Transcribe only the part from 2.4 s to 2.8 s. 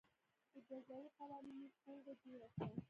شوه.